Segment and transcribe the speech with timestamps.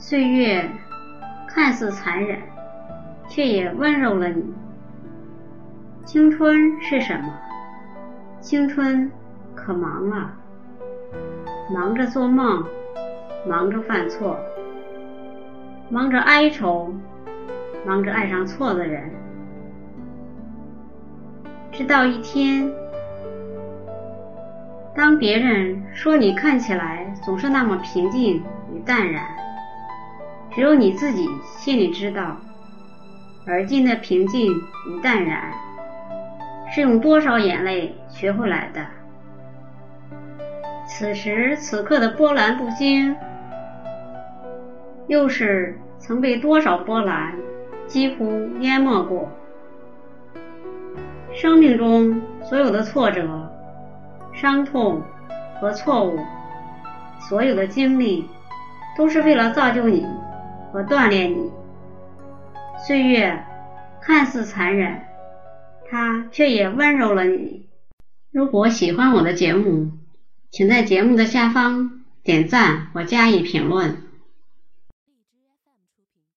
[0.00, 0.64] 岁月
[1.48, 2.38] 看似残忍，
[3.28, 4.54] 却也温柔了你。
[6.04, 7.34] 青春是什么？
[8.40, 9.10] 青春
[9.56, 10.30] 可忙了，
[11.74, 12.64] 忙着做梦，
[13.44, 14.38] 忙着犯错，
[15.90, 16.94] 忙着哀愁，
[17.84, 19.10] 忙着爱上错的人。
[21.72, 22.70] 直到一天，
[24.94, 28.36] 当别人说你看起来总是那么平静
[28.72, 29.24] 与淡然，
[30.58, 32.36] 只有你自己心里知道，
[33.46, 34.52] 而今的平静
[34.88, 35.52] 与淡然，
[36.68, 38.84] 是用多少眼泪学回来的。
[40.88, 43.14] 此时此刻的波澜不惊，
[45.06, 47.36] 又是曾被多少波澜
[47.86, 49.30] 几乎淹没过。
[51.32, 53.48] 生命中所有的挫折、
[54.32, 55.00] 伤痛
[55.60, 56.18] 和错误，
[57.20, 58.28] 所有的经历，
[58.96, 60.04] 都是为了造就你
[60.72, 61.50] 和锻炼你。
[62.86, 63.44] 岁月
[64.00, 65.02] 看似残忍，
[65.90, 67.68] 它却也温柔了你。
[68.30, 69.92] 如果喜欢我的节目，
[70.50, 74.07] 请在节目的下方点赞或加以评论。